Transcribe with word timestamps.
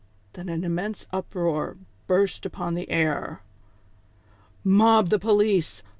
Tlien 0.33 0.49
an 0.51 0.63
immense 0.63 1.05
uproar 1.13 1.77
burst 2.07 2.43
upon 2.43 2.73
the 2.73 2.89
air:" 2.89 3.43
Mob 4.79 5.09
the 5.11 5.19
police 5.19 5.83